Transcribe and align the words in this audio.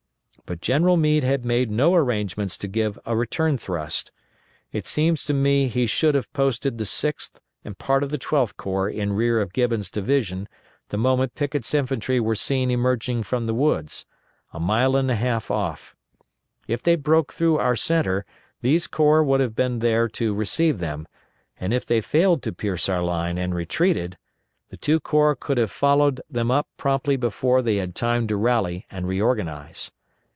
But 0.47 0.59
General 0.59 0.97
Meade 0.97 1.23
had 1.23 1.45
made 1.45 1.71
no 1.71 1.95
arrangements 1.95 2.57
to 2.57 2.67
give 2.67 2.99
a 3.05 3.15
return 3.15 3.57
thrust. 3.57 4.11
It 4.73 4.85
seems 4.85 5.23
to 5.23 5.33
me 5.33 5.69
he 5.69 5.85
should 5.87 6.13
have 6.13 6.33
posted 6.33 6.77
the 6.77 6.83
Sixth 6.83 7.39
and 7.63 7.77
part 7.77 8.03
of 8.03 8.09
the 8.09 8.17
Twelfth 8.17 8.57
Corps 8.57 8.89
in 8.89 9.13
rear 9.13 9.39
of 9.39 9.53
Gibbon's 9.53 9.89
division 9.89 10.49
the 10.89 10.97
moment 10.97 11.35
Pickett's 11.35 11.73
infantry 11.73 12.19
were 12.19 12.35
seen 12.35 12.69
emerging 12.69 13.23
from 13.23 13.45
the 13.45 13.53
woods, 13.53 14.05
a 14.51 14.59
mile 14.59 14.97
and 14.97 15.09
a 15.09 15.15
half 15.15 15.49
off. 15.49 15.95
If 16.67 16.83
they 16.83 16.97
broke 16.97 17.31
through 17.31 17.57
our 17.59 17.77
centre 17.77 18.25
these 18.59 18.87
corps 18.87 19.23
would 19.23 19.39
have 19.39 19.55
been 19.55 19.79
there 19.79 20.09
to 20.09 20.33
receive 20.33 20.79
them, 20.79 21.07
and 21.61 21.73
if 21.73 21.85
they 21.85 22.01
failed 22.01 22.43
to 22.43 22.51
pierce 22.51 22.89
our 22.89 23.01
line 23.03 23.37
and 23.37 23.55
retreated, 23.55 24.17
the 24.67 24.75
two 24.75 24.99
corps 24.99 25.35
could 25.35 25.57
have 25.57 25.71
followed 25.71 26.19
them 26.29 26.51
up 26.51 26.67
promptly 26.75 27.15
before 27.15 27.61
they 27.61 27.77
had 27.77 27.95
time 27.95 28.27
to 28.27 28.35
rally 28.35 28.85
and 28.91 29.07
reorganize. 29.07 29.91